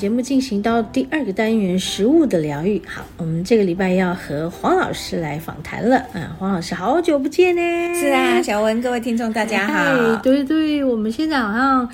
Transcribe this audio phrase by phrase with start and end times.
[0.00, 2.80] 节目进行到第二个单元，食物的疗愈。
[2.86, 6.02] 好，我们这个礼拜要和黄老师来访谈了。
[6.12, 7.60] 嗯，黄老师，好久不见呢。
[7.94, 10.16] 是啊，小文，各位听众，大家好。
[10.16, 11.88] 对对，我们现在好像，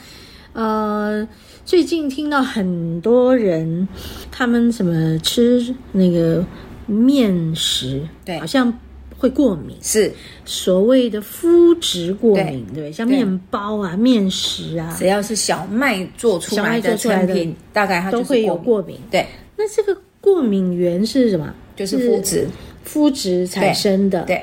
[0.53, 1.29] 呃，
[1.65, 3.87] 最近听到很多人，
[4.31, 6.45] 他们什么吃那个
[6.87, 8.73] 面食，对，好像。
[9.19, 10.13] 会过敏，是。
[10.45, 18.99] 所谓的麸质过敏，对，对，像面包啊、面食啊，只要是小麦做出来的产品，大概它都会有过敏。
[19.11, 21.53] 对，那这个过敏源是什么？
[21.75, 22.49] 就是麸质，
[22.87, 24.23] 麸质产生的。
[24.23, 24.43] 对，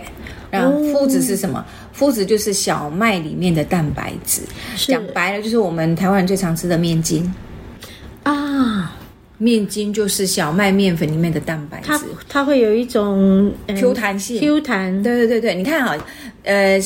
[0.51, 1.65] 然后麸质是什么？
[1.97, 4.41] 麸质就是小麦里面的蛋白质。
[4.87, 7.33] 讲白了，就是我们台湾人最常吃的面筋。
[8.23, 8.97] 啊。
[9.43, 11.99] 面筋就是小麦面粉里面的蛋白质，它
[12.29, 15.03] 它会有一种 Q 弹性，Q 弹。
[15.03, 15.97] 对对对对，你看哈，
[16.43, 16.79] 呃，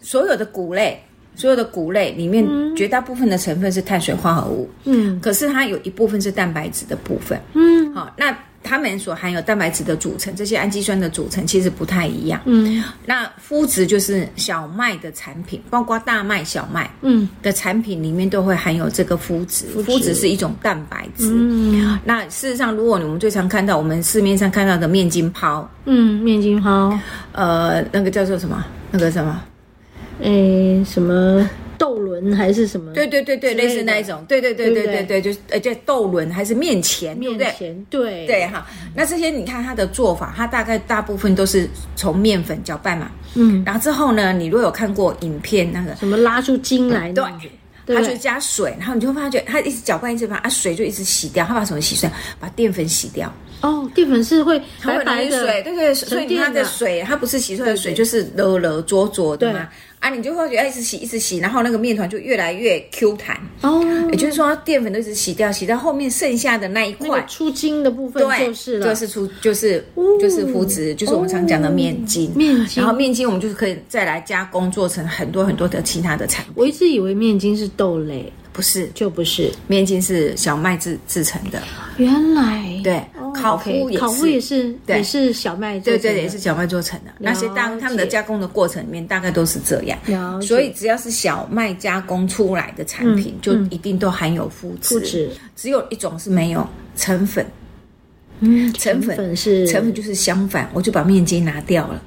[0.00, 1.00] 所有的谷类，
[1.36, 2.44] 所有的谷类里面
[2.74, 8.36] 绝大部分的成分是碳水化合物，嗯，可是它有一部分是蛋白质的部分，嗯，好，那。
[8.70, 12.40] 它们所含有蛋白质的组成，这些氨基酸的组成其实不太一样。
[12.44, 19.66] 嗯，那麸质就是小麦的产品，包括大麦、小麦，嗯的产品里面都会含有这个麸质。
[19.84, 21.28] 麸质是一种蛋白质。
[21.32, 26.96] 嗯，那事实上，如果你们最常看到我们市面上看到的面筋泡，嗯，面筋泡，
[27.32, 28.64] 呃，那个叫做什么？
[28.92, 29.42] 那个什么？
[30.20, 31.50] 诶，什么？
[31.80, 32.92] 豆轮还是什么？
[32.92, 34.22] 对对对对，类似那一种。
[34.28, 37.16] 对对对对对对，就是呃叫豆轮还是面前？
[37.16, 38.66] 面前对对哈。
[38.94, 43.10] 那这些你看它的做法，它大概大部分都是从面粉搅拌嘛。
[43.34, 43.62] 嗯。
[43.64, 47.10] 然后之后呢，你如果有看过影片，那个什么拉出筋来，
[47.86, 52.12] 对，它就加水，然后你就会发觉它一直搅拌一直把啊水就一直洗掉，它把什么洗出来？
[52.38, 53.32] 把淀粉洗掉。
[53.62, 59.66] 哦，淀粉是会白白的水，对对，所以它的水它不是洗出来的水，就是柔柔浊浊的嘛。
[60.00, 63.84] 啊，你就会觉得一直洗，一直洗，然后那个面团就越来越 Q 弹哦。
[64.10, 69.84] 也就是说，淀粉都一直洗掉，洗到后面剩下的那一块出筋的部分就是了，就是出就是
[70.18, 72.30] 就是麸质，就是我们常讲的面筋。
[72.34, 76.54] 面筋，然后面筋我们就是可以再来加工做成很多很多的其他的产品。
[76.56, 81.62] 我一直以为面筋是豆类，不是，就不是，面筋是小麦制制成的。
[81.98, 83.02] 原来对。
[83.40, 87.10] 烤麸也是，烤麸也是，也是小麦做的，对对，也是小麦做成的。
[87.18, 89.98] 那些当他们的加工的过程里面，大概都是这样。
[90.42, 95.30] 所以只要是小麦加工出来的产品，就一定都含有麸质。
[95.56, 97.46] 只有一种是没有，成粉。
[98.42, 102.02] 嗯，成粉是成粉就是相反，我就把面筋拿掉了，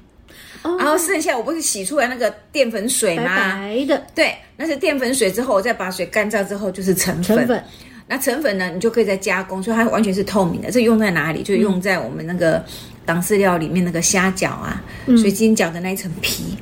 [0.79, 3.53] 然后剩下我不是洗出来那个淀粉水吗？
[3.53, 7.63] 白的，对，那是淀粉水之后，我再把水干燥之后就是成粉。
[8.07, 10.69] 那成粉呢，你就可以再加工，所以它完全是透明的。
[10.69, 11.41] 这用在哪里？
[11.41, 12.63] 就用在我们那个
[13.05, 16.55] 当饲料里面那个虾饺啊，嗯、水晶饺的那一层皮。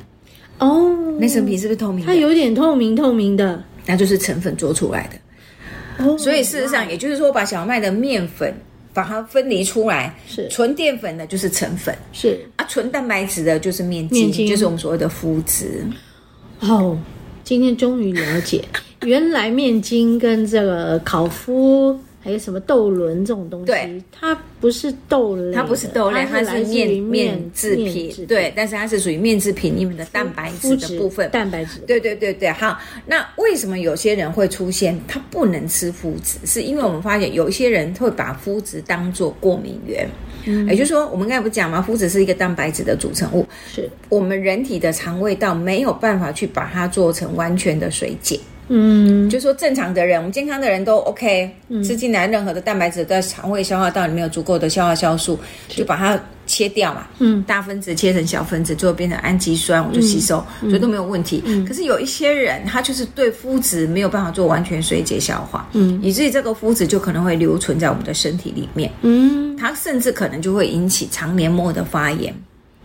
[0.58, 2.06] 哦，那层皮是不是透明的？
[2.06, 6.04] 它有点透明透明的，那就是成粉做出来的。
[6.04, 8.54] 哦，所以事实上，也就是说，把小麦的面粉
[8.94, 15.84] 把它分离出来，是纯淀粉的，就是成粉；是啊，纯蛋白质的，就是面筋，面筋就是我们所谓的麸质。
[16.60, 16.96] 哦，
[17.42, 18.64] 今天终于了解。
[19.02, 32.48] 原来面筋跟这个烤麸还有什么豆轮这种东西，对，它不是豆类，它不是豆类，它是面面制品，对，但是它是属于面制品里面的蛋白质的部分，蛋白质，对对对对。
[32.52, 36.38] 好，那为什么有些人会出现他不能吃麸质？
[36.44, 40.08] 是因为我们发现有一些人会把麸质当做过敏源，
[40.46, 41.84] 嗯，也就是说，我们刚才不讲吗？
[41.88, 48.38] 麸质是一个蛋白质的组成物，是我们人体的肠胃道没有办法去把它做成完全的水解。
[48.68, 55.38] 嗯，就说正常的人，我们健康的人都 OK，嗯，吃进来任何的蛋白质都在肠胃消化道里面有足够的消化酵素，
[55.68, 61.42] 就把它切掉嘛，嗯，大分子切成小分子，最后变成氨基酸，我就吸收，所以都没有问题。
[61.66, 72.34] 可是有一些人，他就是对麸质没有办法做完全水解消化，嗯，以至于这个麸质就可能会留存在我们的身体里面，嗯，它甚至可能就会引起肠黏膜的发炎，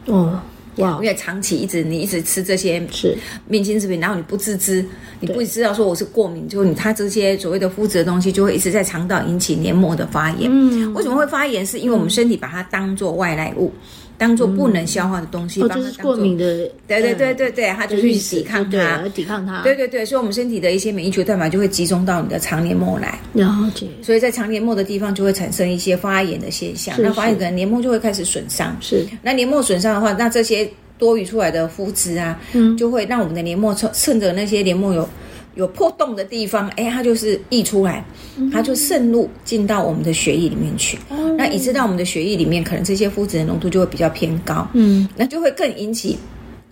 [0.05, 0.39] 哦。
[0.77, 4.85] 哇因为长期一直你一直吃这些是面筋制品，然后你不自知，
[5.19, 10.49] 你不知道说我是过敏，就你它这些所谓的麸质的东西就会一直在肠道引起黏膜的发炎。
[10.51, 11.65] 嗯，为什么会发炎？
[11.65, 13.71] 是因为我们身体把它当做外来物。
[14.17, 30.67] 当做不能消化的东西，哦，这是过敏的，对对对对对，它就去抵抗它，对，抵抗它，对对对，所以我们身体的一些免疫球蛋白就会集中到你的肠黏膜来，了解，所以在肠黏膜的地方就会产生一些发炎的现象，那发炎可能黏膜就会开始损伤，是，那黏膜损伤的话，那这些
[30.97, 35.07] 多余出来的肤质啊，嗯，就会让我们的黏膜趁趁着那些黏膜有。
[35.57, 38.05] 有破洞的地方，哎，它就是溢出来，
[38.53, 40.97] 它就渗入进到我们的血液里面去。
[41.09, 44.67] 嗯、那以致到我们的血液里面，可能这些肤质的浓度就会比较偏高。
[44.73, 46.17] 嗯，那就会更引起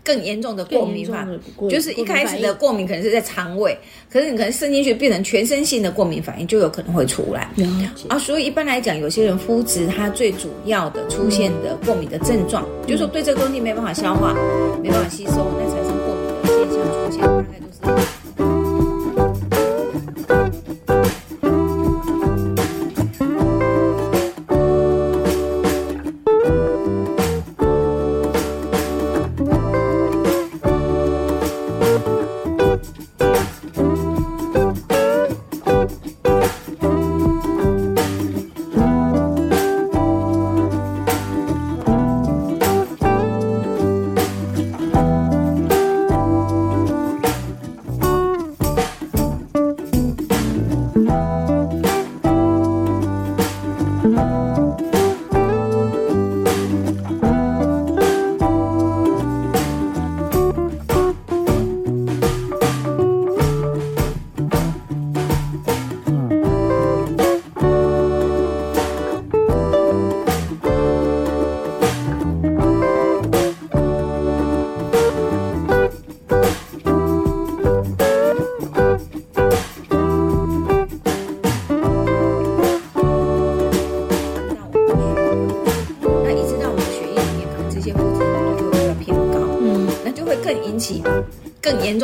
[0.03, 1.69] 更严重的过敏反应。
[1.69, 3.75] 就是一开始的过敏可能是在肠胃，
[4.11, 7.49] 可是你可能渗进去变成全身性的过敏反应，就有可能会出来。
[7.55, 14.35] 嗯、啊，所以一般来讲，有些人肤质它最主要的出现的过敏的症状，嗯、就是说对这个东西没办法消化，
[14.83, 15.47] 没办法吸收，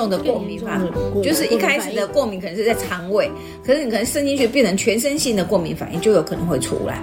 [0.10, 0.82] 的过敏反
[1.16, 3.30] 应，就是一开始的过敏可能是在肠胃，
[3.64, 7.02] 可是你可能渗进去变成全身性的过敏反应，就有可能会出来。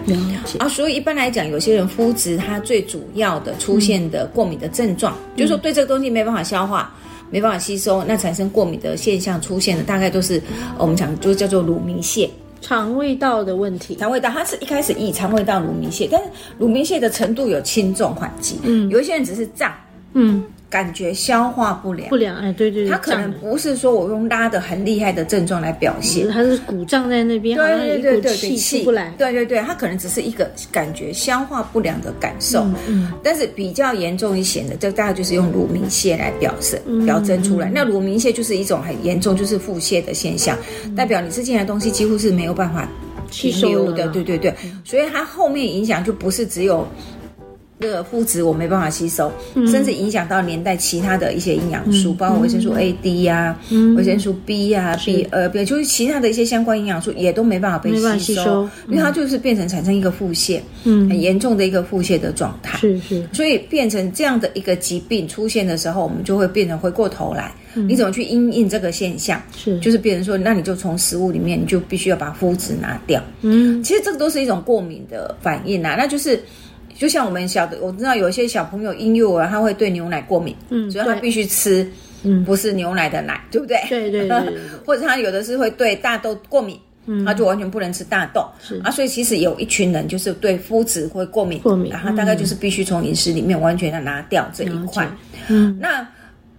[0.59, 6.93] 啊，所以一般来讲，有些人肤质它最主要的出现的过敏的症状，就是说对这个东西没办法消化，
[7.31, 10.43] 没办法吸收，那产生过敏的现象出现的，大概都是
[10.79, 12.29] 我们讲就叫做乳糜泻，
[12.61, 13.95] 肠胃道的问题。
[13.95, 16.29] 肠胃道它是一开始以肠胃道乳糜泻，但是
[16.59, 18.59] 乳糜泻的程度有轻重缓急。
[18.65, 19.73] 嗯，有一些人只是胀。
[20.15, 20.43] 嗯。
[20.71, 37.71] 感觉消化不良，不良哎，对对对，它可能不是说我用拉的很厉害的症状来表现，他是鼓胀在那边，对对对对，气出不来，对对对，它可能只是一个感觉消化不良的感受，嗯，但是比较严重一些的，这大概就是用乳糜泻来表示表征出来。
[37.75, 40.55] 那乳糜泻就是一种很严重，就是腹泻的现象，
[40.95, 42.87] 代表你吃进来的东西几乎是没有办法
[43.31, 44.55] 吸收的，对对对，
[44.85, 46.87] 所以它后面影响就不是只有。
[47.81, 69.41] 这个麸质我没办法吸收，嗯、甚至影响到连带其他的一些营养素，嗯、包括维生素 A、D 呀、啊，嗯、维生素 B 呀、啊、B 呃，比就是其他的一些相关营养素也都没办法被吸收，吸收嗯、因为它就是变成产生一个腹泻，嗯，很严重的一个腹泻的状态，是是，所以变成这样的一个疾病出现的时候，我们就会变成回过头来，嗯、你怎么去因应这个现象？
[69.57, 76.43] 是，就是变成说，那你就从食物里面你就必须要把麸质拿掉，嗯，其实这个都是一种过敏的反应啊，那就是。
[76.99, 81.89] 就像我们小的，我知道有一些小朋友婴幼儿他会对牛奶过敏，嗯，所以他必须吃，
[82.25, 83.79] 嗯，不是牛奶的奶，对不对？
[83.89, 84.59] 对对对。
[84.85, 86.77] 或者他有的是会对大豆过敏，
[87.07, 88.91] 嗯，他就完全不能吃大豆，是啊。
[88.91, 95.09] 所以其实有一群人就是对麸质会过敏，过敏，然后大概就是必须从饮食里面完全的拿掉这一块，
[95.49, 96.07] 嗯，那。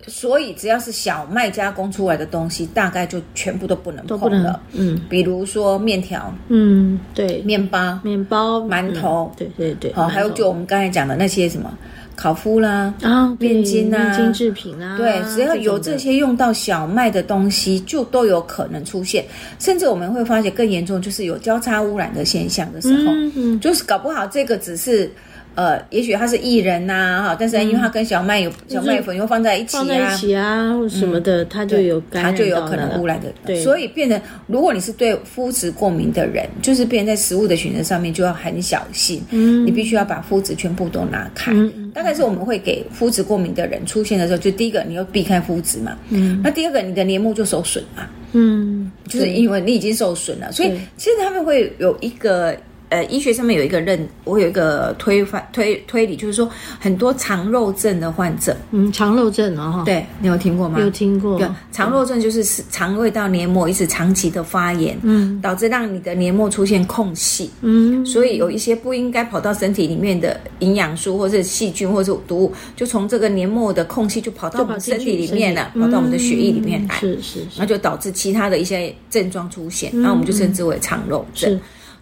[0.07, 4.59] 所以只要是小麦加工出来的东西，大概就全部都不能碰了。
[4.71, 9.93] 嗯，比如说面条，嗯，对，面包、面包、馒头，对对对。
[9.93, 11.77] 好，还有就我们刚才讲的那些什么
[12.15, 19.25] 烤麸啦，啊，面筋啊，面筋制品啊，对，只要有这些用到小麦的东西，就都有可能出现。
[19.59, 25.11] 甚至我们会发现更严重，就是有交叉污染的现象的时候，嗯，就是搞不好这个只是。
[25.55, 33.27] 呃，也许他是薏仁呐，哈，但是因为他跟小麦有小麦粉又放在一起啊，放在一起啊，或什么的，它就有它就有可能污染的。
[33.45, 41.51] 对，所以变成如果你是对麸质过敏的人，就是变成在食物的选择上面就要很小心，嗯，你必须要把麸质全部都拿开。
[41.93, 52.55] 大概是我们会给麸质过敏的人出现的时候，就第一个你要避开麸质嘛，嗯，那第二个你的黏膜就受损嘛，嗯，就是因为你已经受损了，所以其实他们会有一个。
[52.89, 60.79] 呃，医学上面有一个认，我有一个推翻推推理，就是说很多肠漏症的患者，嗯，肠漏症啊，哈，对，你有听过吗？
[60.79, 61.37] 有听过。
[61.37, 81.59] 对，肠漏症就是肠胃道黏膜一直长期的发炎，嗯，导致让你的黏膜出现空隙，嗯，所以有一些不应该跑到身体里面的营养素或者细菌或者毒物，就从这个黏膜的空隙就跑到我们身体里面了，跑到我们的血液里面来，是是，那就导致其他的一些症状出现，然后我们就称之为肠漏症。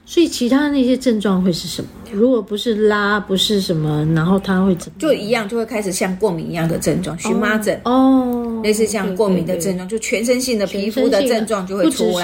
[0.10, 1.90] 所以其他的那些症状会是什么？
[2.14, 4.98] 如果不是拉，不是什么，然后它会怎么？
[4.98, 12.24] 就一样，就会开始像过敏一样的症状，荨麻疹哦，类似像过敏的症状，就全身性的皮肤的症状就会出来，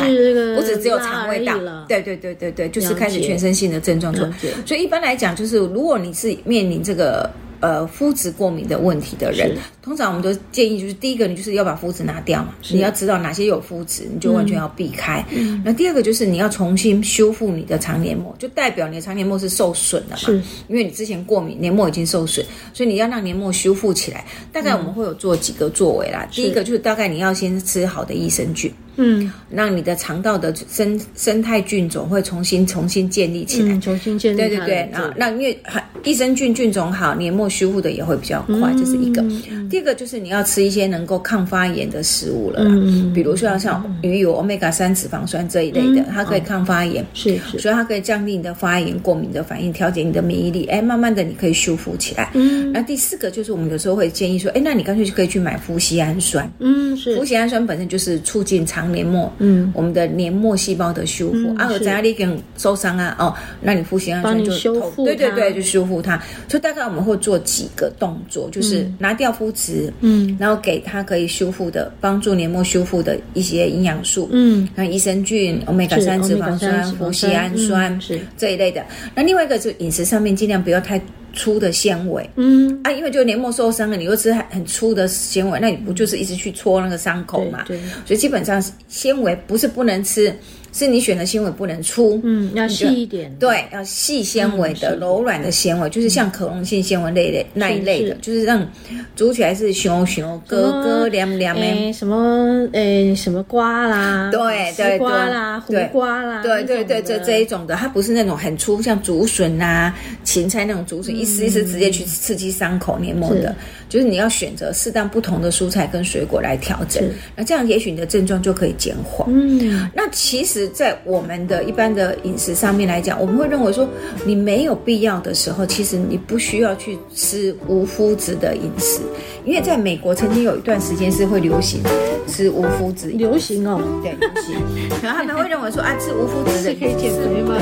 [0.56, 1.54] 不只只有肠胃道，
[1.90, 4.32] 对对对对对，就是开始全身性的症状出来。
[4.66, 7.30] 所以一般来讲，就是如果你是面临这个。
[7.64, 15.26] 呃，肤质过敏的问题的人，通常我们都建议就是第一个，你就是要把肤质拿掉嘛，你要知道哪些有肤质，你就完全要避开。
[15.30, 24.26] 嗯，那第二个就是你要重新修复你的肠黏膜，就代表你的肠黏膜是受损的嘛，是，因为你之前过敏，黏膜已经受损，所以你要让黏膜修复起来。
[24.52, 28.70] 大概我们会有做几个作为啦，第一个就是大概你要先吃好的益生菌。
[28.96, 34.38] 嗯，让你的肠道的生生态菌种会重新重新建立起来，嗯、重新建立。
[34.38, 35.60] 对对对，然后让因为
[36.04, 39.22] 益生菌菌种好，黏膜修复的也会比较快，这、嗯、是一个。
[39.22, 52.32] 嗯、第二个就是你要吃一些能够抗发炎的食物了，嗯，比如说像像鱼油、欧米伽三脂肪酸这一类的，嗯、它可以抗发炎，是是，所以它可以降低你的发炎过敏的反应，调节你的免疫力，哎，慢慢的你可以修复起来。
[52.34, 58.84] 嗯，那第四个就是我们有时候会建议说，哎，那你干脆就可以去买麸醯胺酸，嗯，是，麸醯胺酸本身就是促进肠。
[58.94, 63.16] 黏膜，嗯，我们的黏膜细胞的修复，啊，在哪里跟受伤啊？
[63.18, 66.22] 哦，那你麸醯胺酸就修复，对对对，就修复它。
[66.48, 78.84] 所以大概我们会做几个动作，就是拿掉肤质，嗯，然后给它可以修复的、帮助黏膜修复的一些营养素，嗯，像益生菌、欧米伽三脂肪酸、麸醯胺酸是这一类的。
[79.14, 81.02] 那另外一个就是饮食上面尽量不要太。
[81.36, 87.64] 粗的纤维，嗯啊，因为就黏膜受伤了，你又吃很很粗的纤维，那你不就是一直去搓那个伤口嘛？
[87.66, 90.32] 对，所以基本上纤维不是不能吃。
[90.74, 98.68] 是你选的纤维不能粗，嗯，要细一点，对，要细纤维的、柔软的纤维，就是像可溶性纤维类的那一类的，就是让
[99.16, 101.94] 煮起来是熊熊、咯咯、凉凉的。
[101.94, 113.56] 什么诶，什么瓜啦，对对对，瓜啦，胡瓜啦，对对对，这这一种的，它不是那种很粗，像竹笋啊、芹菜那种竹笋，一丝一丝直接去刺激伤口黏膜的。
[113.94, 119.30] 就是你要选择适当不同的蔬菜跟水果来调整，那这样也许你的症状就可以减缓。
[119.32, 120.64] 嗯，那其实。
[120.74, 123.88] 在我们的一般的饮食上面来讲，我们会认为说，
[124.26, 129.02] 你没有必要的时候，其实你不需要去吃无麸质的饮食，
[129.46, 131.84] 因为在美国曾经有一段时间是会流行
[132.28, 134.56] 吃无麸质，流行哦，对，流行，
[135.04, 137.58] 然后他们会认为说，啊，吃无麸质的可以减肥吗？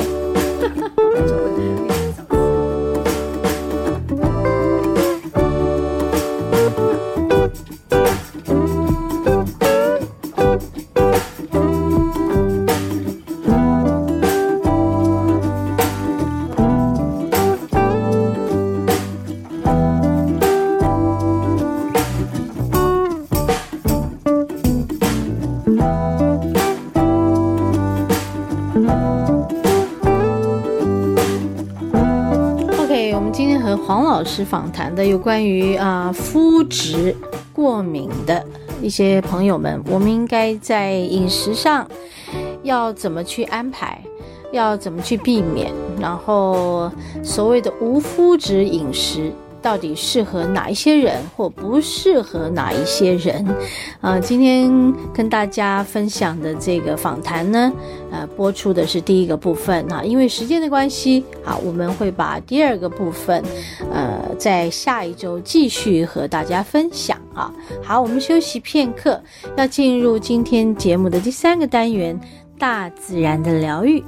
[34.24, 37.16] 是访谈的有关于啊肤质
[37.54, 38.46] 过敏的
[38.82, 41.88] 一些朋友们，我们应该在饮食上
[42.64, 44.02] 要怎么去安排，
[44.52, 46.92] 要怎么去避免，然后
[47.24, 49.32] 所谓的无肤质饮食。
[49.62, 53.46] 到底适合哪一些人，或不适合哪一些人？
[54.02, 54.72] 啊、呃，今天
[55.14, 57.72] 跟大家分享的这个访谈呢，
[58.12, 63.44] 呃，播出的是第一个部分啊，因为时间的关系，好，我们会把第二个部分，
[63.92, 67.54] 呃，在下一周继续和大家分享啊。
[67.84, 69.22] 好，我们休息片刻，
[69.56, 72.20] 要进入今天节目的第三个单元——
[72.58, 74.04] 大自然的疗愈。